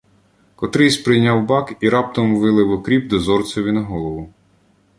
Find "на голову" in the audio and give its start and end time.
3.71-4.33